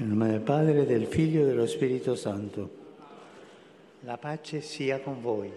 [0.00, 2.70] Nel nome del Padre, del Figlio e dello Spirito Santo.
[4.00, 5.52] La pace sia con voi.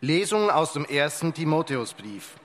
[0.00, 2.36] Lesung aus dem ersten Timotheusbrief.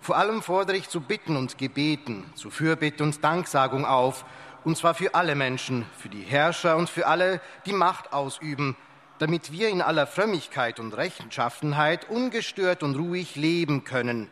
[0.00, 4.24] Vor allem fordere ich zu Bitten und Gebeten, zu Fürbitte und Danksagung auf,
[4.64, 8.76] und zwar für alle Menschen, für die Herrscher und für alle, die Macht ausüben,
[9.20, 14.28] damit wir in aller Frömmigkeit und Rechenschaffenheit ungestört und ruhig leben können.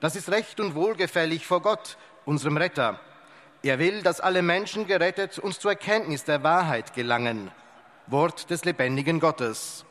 [0.00, 1.96] Das ist recht und wohlgefällig vor Gott,
[2.26, 3.00] unserem Retter.
[3.64, 7.50] Er will, dass alle Menschen gerettet und zur Erkenntnis der Wahrheit gelangen.
[8.08, 9.84] Wort des lebendigen Gottes.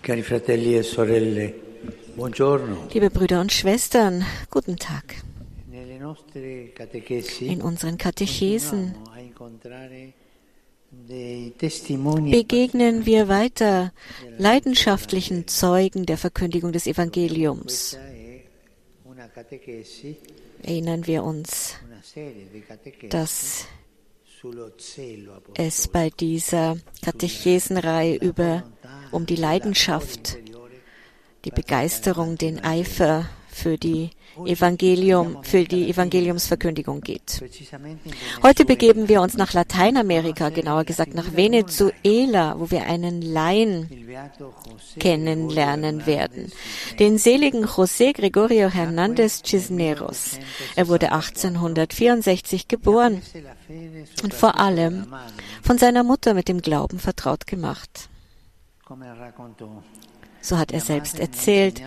[0.00, 1.54] Cari fratelli e sorelle,
[2.16, 2.88] buongiorno.
[2.92, 5.16] Liebe Brüder und Schwestern, guten Tag.
[7.40, 8.94] In unseren Katechesen
[11.58, 13.92] testimoni begegnen wir weiter
[14.38, 17.98] leidenschaftlichen Zeugen der Verkündigung des Evangeliums.
[20.62, 21.76] Erinnern wir uns,
[23.10, 23.66] dass
[25.54, 28.64] es bei dieser Katechesenreihe über
[29.10, 30.38] um die Leidenschaft,
[31.44, 34.10] die Begeisterung, den Eifer für die
[34.44, 37.42] Evangelium, für die Evangeliumsverkündigung geht.
[38.42, 43.88] Heute begeben wir uns nach Lateinamerika, genauer gesagt nach Venezuela, wo wir einen Laien
[44.98, 46.50] kennenlernen werden,
[46.98, 50.38] den seligen José Gregorio Hernández Cisneros.
[50.76, 53.20] Er wurde 1864 geboren
[54.22, 55.12] und vor allem
[55.62, 58.08] von seiner Mutter mit dem Glauben vertraut gemacht.
[60.42, 61.82] So hat er selbst erzählt,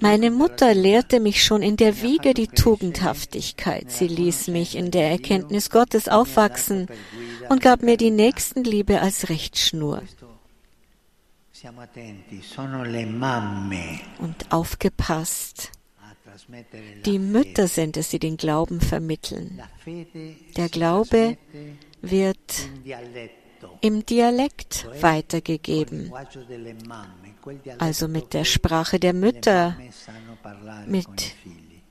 [0.00, 3.90] meine Mutter lehrte mich schon in der Wiege die Tugendhaftigkeit.
[3.90, 6.86] Sie ließ mich in der Erkenntnis Gottes aufwachsen
[7.48, 10.02] und gab mir die Nächstenliebe als Richtschnur.
[14.18, 15.72] Und aufgepasst,
[17.04, 19.60] die Mütter sind es, die den Glauben vermitteln.
[20.56, 21.36] Der Glaube
[22.00, 22.38] wird
[23.80, 26.12] im Dialekt weitergegeben,
[27.78, 29.76] also mit der che Sprache der Mütter,
[30.86, 31.34] mit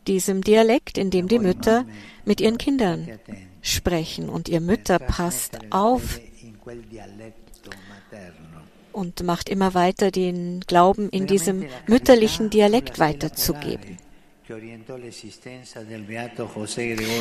[0.07, 1.85] diesem Dialekt, in dem die Mütter
[2.25, 3.07] mit ihren Kindern
[3.61, 4.29] sprechen.
[4.29, 6.19] Und ihr Mütter passt auf
[8.93, 13.97] und macht immer weiter den Glauben in diesem mütterlichen Dialekt weiterzugeben.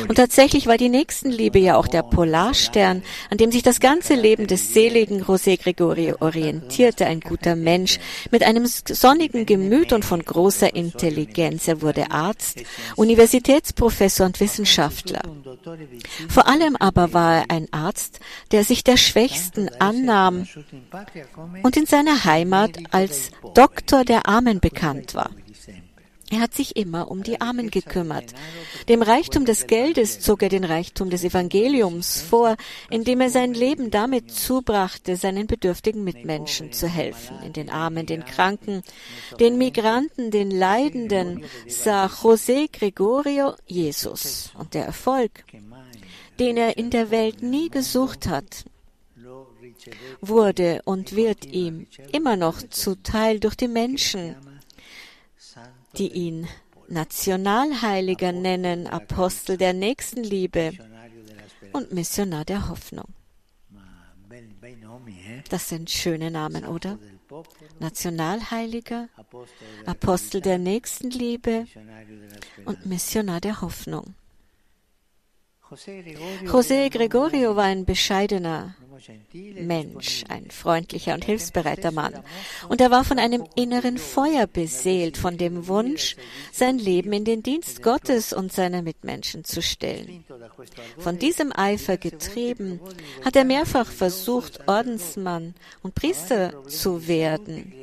[0.07, 4.47] Und tatsächlich war die Nächstenliebe ja auch der Polarstern, an dem sich das ganze Leben
[4.47, 7.99] des seligen José Gregorio orientierte, ein guter Mensch
[8.31, 11.67] mit einem sonnigen Gemüt und von großer Intelligenz.
[11.67, 12.63] Er wurde Arzt,
[12.95, 15.21] Universitätsprofessor und Wissenschaftler.
[16.29, 18.19] Vor allem aber war er ein Arzt,
[18.51, 20.47] der sich der Schwächsten annahm
[21.63, 25.29] und in seiner Heimat als Doktor der Armen bekannt war.
[26.29, 28.33] Er hat sich immer um die Armen gekümmert.
[28.89, 32.57] Dem Reichtum des Geldes zog er den Reichtum des Evangeliums vor,
[32.89, 37.37] indem er sein Leben damit zubrachte, seinen bedürftigen Mitmenschen zu helfen.
[37.45, 38.83] In den Armen, den Kranken,
[39.39, 44.51] den Migranten, den Leidenden sah José Gregorio Jesus.
[44.57, 45.45] Und der Erfolg,
[46.39, 48.65] den er in der Welt nie gesucht hat,
[50.19, 54.35] wurde und wird ihm immer noch zuteil durch die Menschen,
[55.97, 56.47] die ihn
[56.87, 60.71] Nationalheiliger nennen, Apostel der Nächstenliebe
[61.73, 63.07] und Missionar der Hoffnung.
[65.49, 66.97] Das sind schöne Namen, oder?
[67.79, 69.09] Nationalheiliger,
[69.85, 71.67] Apostel der Nächstenliebe
[72.65, 74.15] und Missionar der Hoffnung.
[75.69, 78.75] José Gregorio war ein bescheidener
[79.33, 82.13] Mensch, ein freundlicher und hilfsbereiter Mann.
[82.69, 86.15] Und er war von einem inneren Feuer beseelt, von dem Wunsch,
[86.51, 90.23] sein Leben in den Dienst Gottes und seiner Mitmenschen zu stellen.
[90.97, 92.79] Von diesem Eifer getrieben,
[93.23, 97.73] hat er mehrfach versucht, Ordensmann und Priester zu werden,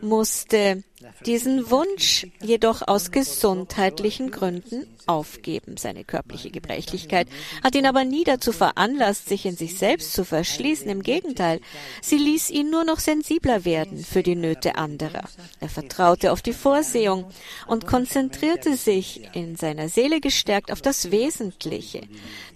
[0.00, 0.84] musste
[1.24, 5.76] diesen Wunsch jedoch aus gesundheitlichen Gründen aufgeben.
[5.76, 7.28] Seine körperliche Gebrechlichkeit
[7.62, 10.88] hat ihn aber nie dazu veranlasst, sich in sich selbst zu verschließen.
[10.88, 11.60] Im Gegenteil,
[12.02, 15.24] sie ließ ihn nur noch sensibler werden für die Nöte anderer.
[15.60, 17.26] Er vertraute auf die Vorsehung
[17.66, 22.02] und konzentrierte sich in seiner Seele gestärkt auf das Wesentliche.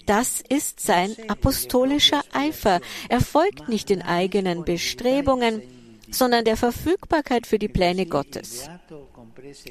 [0.06, 2.80] Das ist sein apostolischer Eifer.
[3.08, 5.62] Er folgt nicht den eigenen Bestrebungen,
[6.14, 8.68] sondern der Verfügbarkeit für die Pläne Gottes.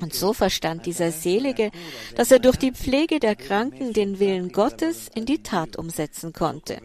[0.02, 1.72] Und so verstand dieser Selige,
[2.16, 6.82] dass er durch die Pflege der Kranken den Willen Gottes in die Tat umsetzen konnte,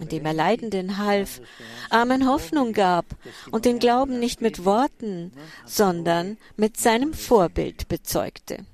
[0.00, 1.40] indem er Leidenden half,
[1.90, 3.06] Armen Hoffnung gab
[3.50, 5.32] und den Glauben nicht mit Worten,
[5.64, 8.64] sondern mit seinem Vorbild bezeugte.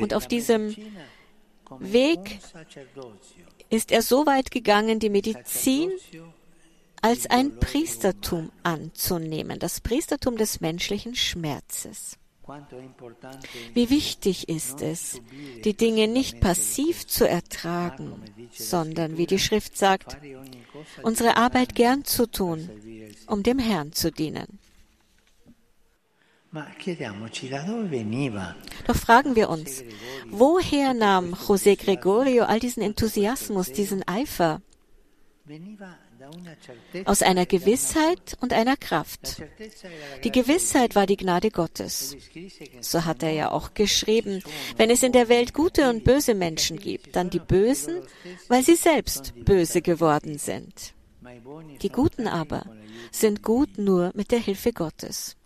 [0.00, 0.76] Und auf diesem
[1.78, 2.40] Weg
[3.72, 5.90] ist er so weit gegangen, die Medizin
[7.00, 12.18] als ein Priestertum anzunehmen, das Priestertum des menschlichen Schmerzes.
[13.72, 15.22] Wie wichtig ist es,
[15.64, 18.20] die Dinge nicht passiv zu ertragen,
[18.52, 20.18] sondern, wie die Schrift sagt,
[21.02, 22.68] unsere Arbeit gern zu tun,
[23.26, 24.58] um dem Herrn zu dienen.
[28.86, 29.84] Doch fragen wir uns,
[30.28, 34.60] woher nahm José Gregorio all diesen Enthusiasmus, diesen Eifer?
[37.06, 39.42] Aus einer Gewissheit und einer Kraft.
[40.24, 42.16] Die Gewissheit war die Gnade Gottes.
[42.80, 44.42] So hat er ja auch geschrieben,
[44.76, 48.02] wenn es in der Welt gute und böse Menschen gibt, dann die Bösen,
[48.48, 50.94] weil sie selbst böse geworden sind.
[51.82, 52.66] Die Guten aber
[53.10, 55.36] sind gut nur mit der Hilfe Gottes.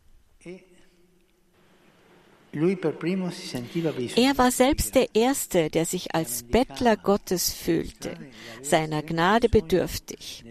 [2.56, 8.16] Er war selbst der Erste, der sich als Bettler Gottes fühlte,
[8.62, 10.44] seiner Gnade bedürftig.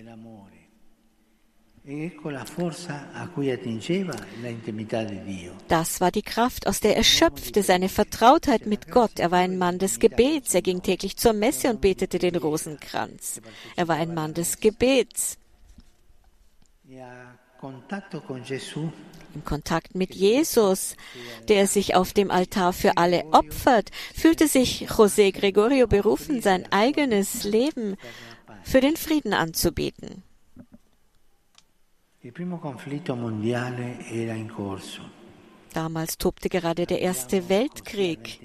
[5.68, 9.20] Das war die Kraft, aus der er schöpfte, seine Vertrautheit mit Gott.
[9.20, 10.54] Er war ein Mann des Gebets.
[10.56, 13.42] Er ging täglich zur Messe und betete den Rosenkranz.
[13.76, 15.38] Er war ein Mann des Gebets
[19.36, 20.96] im Kontakt mit Jesus,
[21.48, 27.44] der sich auf dem Altar für alle opfert, fühlte sich José Gregorio berufen, sein eigenes
[27.44, 27.98] Leben
[28.64, 30.24] für den Frieden anzubieten.
[35.74, 38.40] Damals tobte gerade der Erste Weltkrieg.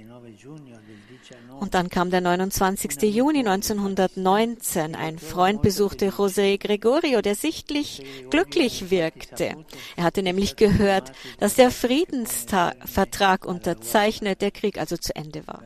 [1.59, 3.03] Und dann kam der 29.
[3.03, 4.95] Juni 1919.
[4.95, 9.57] Ein Freund besuchte José Gregorio, der sichtlich glücklich wirkte.
[9.97, 15.63] Er hatte nämlich gehört, dass der Friedensvertrag unterzeichnet, der Krieg also zu Ende war.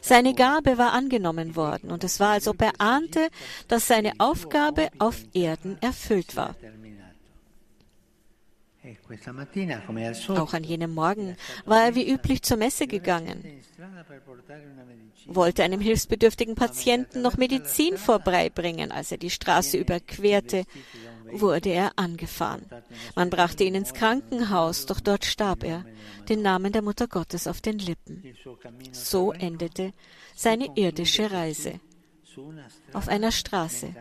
[0.00, 3.28] Seine Gabe war angenommen worden und es war, als ob er ahnte,
[3.66, 6.54] dass seine Aufgabe auf Erden erfüllt war.
[10.28, 13.44] Auch an jenem Morgen war er wie üblich zur Messe gegangen,
[15.26, 18.92] wollte einem hilfsbedürftigen Patienten noch Medizin vorbeibringen.
[18.92, 20.64] Als er die Straße überquerte,
[21.30, 22.64] wurde er angefahren.
[23.14, 25.84] Man brachte ihn ins Krankenhaus, doch dort starb er,
[26.28, 28.22] den Namen der Mutter Gottes auf den Lippen.
[28.92, 29.92] So endete
[30.34, 31.80] seine irdische Reise
[32.92, 33.94] auf einer Straße,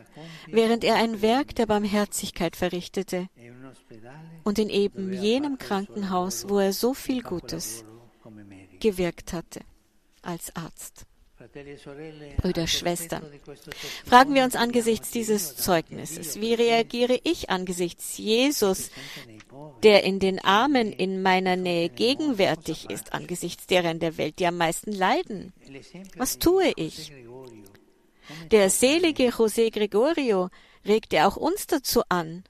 [0.47, 3.27] während er ein Werk der Barmherzigkeit verrichtete
[4.44, 7.83] und in eben jenem Krankenhaus, wo er so viel Gutes
[8.79, 9.62] gewirkt hatte
[10.21, 11.06] als Arzt.
[12.38, 13.24] Brüder, Schwestern,
[14.06, 18.89] fragen wir uns angesichts dieses Zeugnisses, wie reagiere ich angesichts Jesus,
[19.83, 24.47] der in den Armen in meiner Nähe gegenwärtig ist, angesichts derer in der Welt, die
[24.47, 25.53] am meisten leiden?
[26.15, 27.13] Was tue ich?
[28.51, 30.50] Der selige José Gregorio
[30.85, 32.44] regte auch uns dazu an,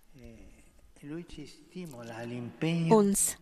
[2.90, 3.38] uns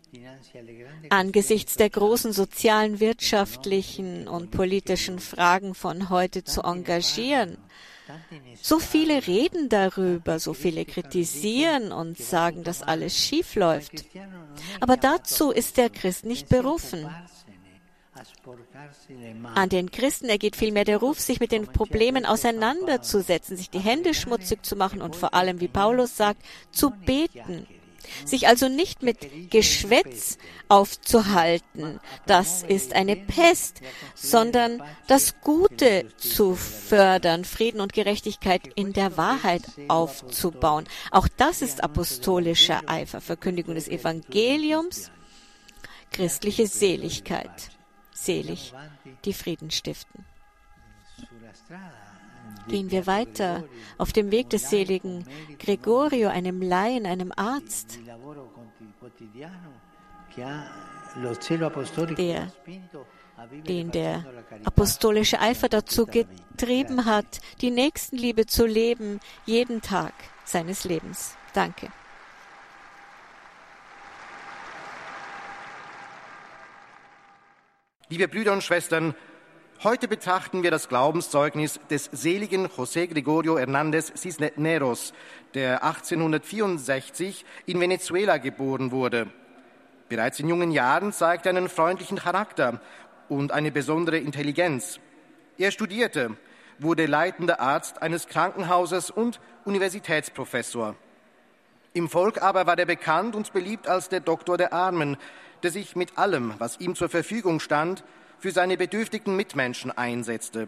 [1.10, 7.58] angesichts der großen sozialen, wirtschaftlichen und politischen Fragen von heute zu engagieren.
[8.62, 14.06] So viele reden darüber, so viele kritisieren und sagen, dass alles schief läuft.
[14.80, 17.10] Aber dazu ist der Christ nicht berufen.
[19.56, 24.14] An den Christen ergeht vielmehr der Ruf, sich mit den Problemen auseinanderzusetzen, sich die Hände
[24.14, 26.42] schmutzig zu machen und vor allem, wie Paulus sagt,
[26.72, 27.68] zu beten.
[28.24, 30.38] Sich also nicht mit Geschwätz
[30.70, 33.82] aufzuhalten, das ist eine Pest,
[34.14, 40.86] sondern das Gute zu fördern, Frieden und Gerechtigkeit in der Wahrheit aufzubauen.
[41.10, 45.10] Auch das ist apostolischer Eifer, Verkündigung des Evangeliums,
[46.12, 47.75] christliche Seligkeit
[48.16, 48.74] selig,
[49.26, 50.26] die Frieden stiften.
[52.68, 53.64] Gehen wir weiter
[53.98, 55.26] auf dem Weg des seligen
[55.60, 58.00] Gregorio, einem Laien, einem Arzt,
[62.18, 62.52] der,
[63.68, 64.26] den der
[64.64, 71.38] apostolische Eifer dazu getrieben hat, die Nächstenliebe zu leben, jeden Tag seines Lebens.
[71.54, 71.92] Danke.
[78.08, 79.16] Liebe Brüder und Schwestern,
[79.84, 85.12] heute betrachten wir das Glaubenszeugnis des seligen José Gregorio Hernández Cisneros,
[85.56, 89.26] der 1864 in Venezuela geboren wurde.
[90.08, 92.80] Bereits in jungen Jahren zeigte er einen freundlichen Charakter
[93.28, 95.00] und eine besondere Intelligenz.
[95.58, 96.38] Er studierte,
[96.78, 100.96] wurde leitender Arzt eines Krankenhauses und Universitätsprofessor.
[101.96, 105.16] Im Volk aber war er bekannt und beliebt als der Doktor der Armen,
[105.64, 108.04] der sich mit allem, was ihm zur Verfügung stand,
[108.38, 110.68] für seine bedürftigen Mitmenschen einsetzte.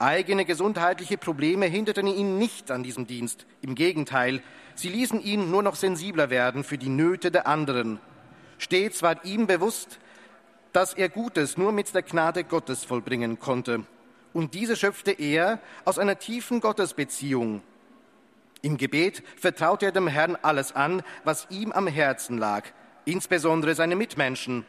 [0.00, 3.46] Eigene gesundheitliche Probleme hinderten ihn nicht an diesem Dienst.
[3.62, 4.42] Im Gegenteil,
[4.74, 8.00] sie ließen ihn nur noch sensibler werden für die Nöte der anderen.
[8.58, 10.00] Stets war ihm bewusst,
[10.72, 13.84] dass er Gutes nur mit der Gnade Gottes vollbringen konnte.
[14.32, 17.62] Und diese schöpfte er aus einer tiefen Gottesbeziehung,
[18.62, 22.64] im Gebet vertraute er dem Herrn alles an, was ihm am Herzen lag,
[23.04, 24.66] insbesondere seine Mitmenschen.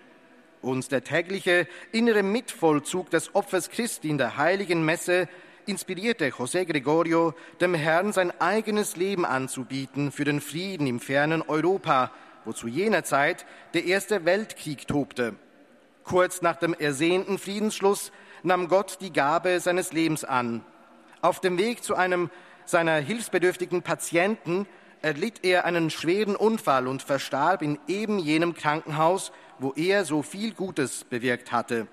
[0.61, 5.27] Und der tägliche innere Mitvollzug des Opfers Christi in der heiligen Messe
[5.65, 12.11] inspirierte José Gregorio, dem Herrn sein eigenes Leben anzubieten für den Frieden im fernen Europa,
[12.45, 15.35] wo zu jener Zeit der Erste Weltkrieg tobte.
[16.03, 18.11] Kurz nach dem ersehnten Friedensschluss
[18.43, 20.63] nahm Gott die Gabe seines Lebens an.
[21.21, 22.29] Auf dem Weg zu einem
[22.71, 24.65] seiner hilfsbedürftigen Patienten
[25.01, 30.53] erlitt er einen schweren Unfall und verstarb in eben jenem Krankenhaus, wo er so viel
[30.53, 31.87] Gutes bewirkt hatte.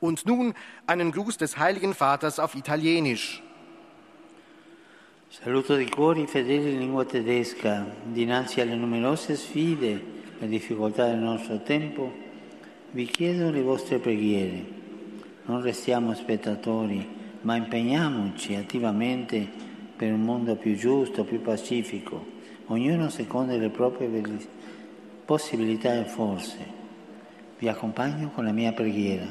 [0.00, 0.54] Und nun
[0.86, 3.42] einen Gruß des Heiligen Vaters auf Italienisch.
[5.42, 7.84] Saluto di cuore i fedeli in lingua tedesca.
[8.04, 10.00] Dinanzi alle numerose sfide
[10.40, 12.12] e difficoltà del nostro tempo,
[12.92, 14.64] vi chiedo le vostre preghiere.
[15.46, 17.04] Non restiamo spettatori,
[17.40, 22.24] ma impegniamoci attivamente per un mondo più giusto, più pacifico,
[22.66, 24.08] ognuno secondo le proprie
[25.24, 26.82] possibilità e forze.
[27.58, 29.26] Vi accompagno con la mia preghiera.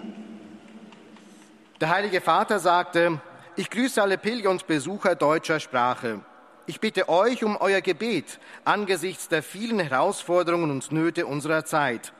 [1.80, 3.20] Der Heilige Vater sagte,
[3.56, 6.22] ich grüße alle Pilger und Besucher deutscher Sprache.
[6.66, 12.14] Ich bitte euch um euer Gebet angesichts der vielen Herausforderungen und Nöte unserer Zeit.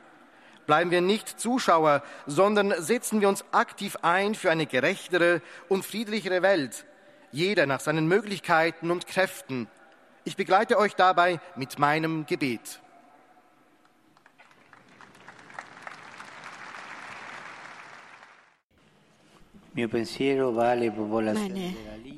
[0.66, 6.42] Bleiben wir nicht Zuschauer, sondern setzen wir uns aktiv ein für eine gerechtere und friedlichere
[6.42, 6.84] Welt,
[7.34, 9.68] jeder nach seinen Möglichkeiten und Kräften.
[10.24, 12.80] Ich begleite euch dabei mit meinem Gebet.
[19.74, 19.88] Meine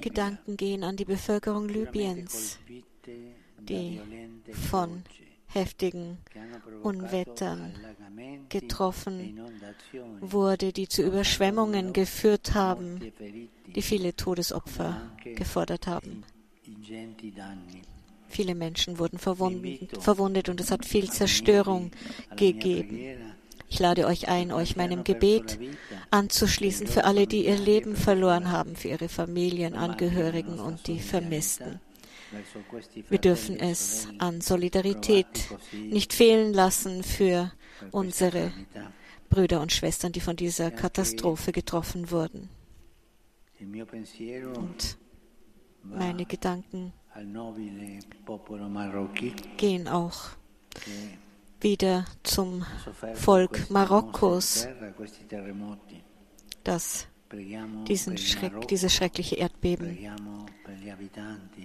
[0.01, 2.59] Gedanken gehen an die Bevölkerung Libyens,
[3.59, 4.01] die
[4.71, 5.03] von
[5.57, 6.19] heftigen
[6.83, 7.75] Unwettern
[8.49, 9.41] getroffen
[10.21, 13.01] wurde, die zu Überschwemmungen geführt haben,
[13.75, 16.23] die viele Todesopfer gefordert haben.
[18.29, 21.91] Viele Menschen wurden verwundet und es hat viel Zerstörung
[22.37, 22.99] gegeben.
[23.69, 25.59] Ich lade euch ein, euch meinem Gebet
[26.11, 31.81] anzuschließen für alle, die ihr Leben verloren haben, für ihre Familien, Angehörigen und die Vermissten.
[33.09, 35.27] Wir dürfen es an Solidarität
[35.73, 37.53] nicht fehlen lassen für
[37.93, 38.53] unsere
[39.29, 42.49] Brüder und Schwestern, die von dieser Katastrophe getroffen wurden.
[43.61, 44.99] Und
[45.83, 46.93] meine Gedanken
[49.57, 50.31] gehen auch
[51.61, 52.67] wieder zum
[53.15, 54.69] Volk Marokkos,
[56.65, 57.07] das
[57.89, 59.99] diesen Schreck, dieses schreckliche Erdbeben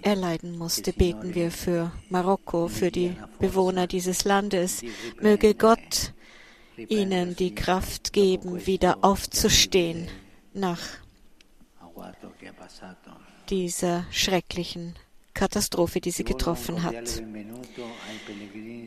[0.02, 0.92] erleiden musste.
[0.92, 4.82] Beten wir für Marokko, für die Bewohner dieses Landes.
[5.20, 6.12] Möge Gott
[6.76, 10.08] ihnen die Kraft geben, wieder aufzustehen
[10.54, 10.80] nach
[13.48, 14.94] dieser schrecklichen
[15.34, 17.22] Katastrophe, die sie getroffen hat.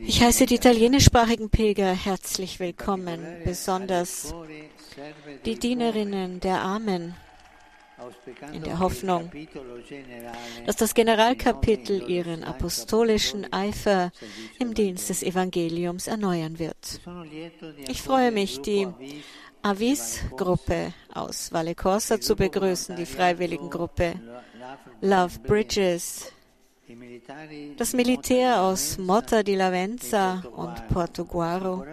[0.02, 4.34] Ich heiße die italienischsprachigen Pilger herzlich willkommen, besonders
[5.46, 7.16] die Dienerinnen der Armen,
[8.52, 9.32] in der Hoffnung,
[10.66, 14.12] dass das Generalkapitel ihren apostolischen Eifer
[14.60, 17.00] im Dienst des Evangeliums erneuern wird.
[17.88, 18.88] Ich freue mich, die
[19.62, 24.20] Avis-Gruppe aus Valle Corsa zu begrüßen, die Freiwilligengruppe
[25.02, 26.32] Love Bridges,
[27.78, 31.84] das Militär aus Motta di Lavenza und Portuguaro.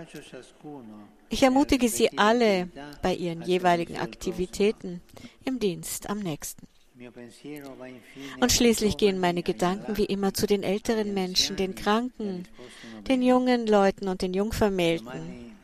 [1.32, 2.68] Ich ermutige Sie alle
[3.00, 5.00] bei Ihren jeweiligen Aktivitäten
[5.46, 6.66] im Dienst am nächsten.
[8.38, 12.46] Und schließlich gehen meine Gedanken wie immer zu den älteren Menschen, den Kranken,
[13.08, 15.56] den jungen Leuten und den Jungvermählten.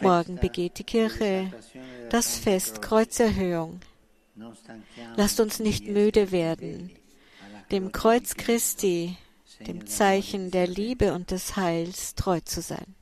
[0.00, 1.52] Morgen begeht die Kirche
[2.10, 3.78] das Fest Kreuzerhöhung.
[5.14, 6.90] Lasst uns nicht müde werden,
[7.70, 9.16] dem Kreuz Christi,
[9.60, 12.96] dem Zeichen der Liebe und des Heils treu zu sein.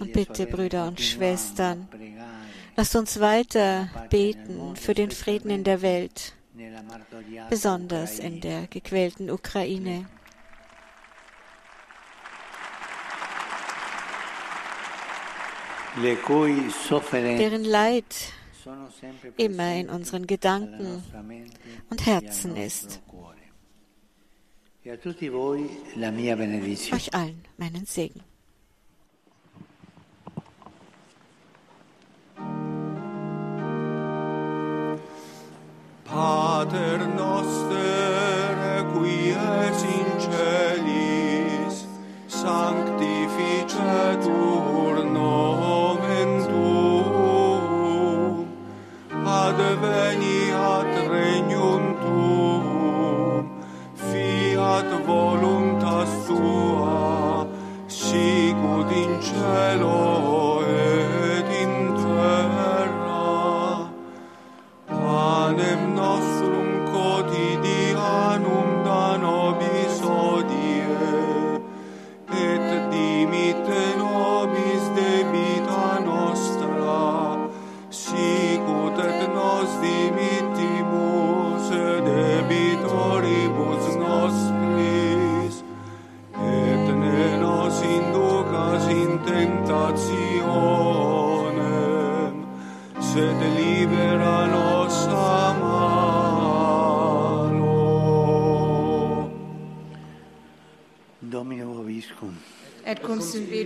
[0.00, 1.88] Und bitte, Brüder und Schwestern,
[2.76, 6.34] lasst uns weiter beten für den Frieden in der Welt,
[7.48, 10.06] besonders in der gequälten Ukraine.
[15.96, 18.32] deren Leid
[19.36, 21.02] immer in unseren Gedanken
[21.90, 23.00] und Herzen ist.
[24.84, 26.96] E mia benedizione.
[26.96, 28.27] Euch allen meinen Segen.
[43.18, 48.46] sanctificetur nomen tuum,
[49.26, 53.44] adveniat regnum tuum,
[53.94, 57.46] fiat voluntas tua,
[57.88, 60.47] sicut in cielo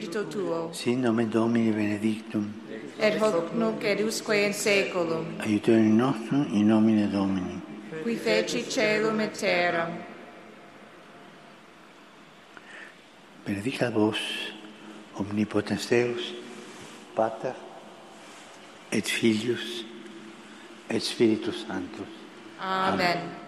[0.02, 2.52] cum spiritu tuo, sin nomen Domini benedictum,
[2.99, 7.61] et hoc nunc et usque in saeculum, aiutorium nostrum in nomine Domini.
[8.02, 9.90] qui feci celum et terram.
[13.44, 14.18] Benedicat vos,
[15.18, 16.35] omnipotens Deus,
[17.14, 17.54] Pater,
[18.90, 19.85] et Filius,
[20.88, 22.06] et Spiritus Sanctus.
[22.61, 23.41] Amen.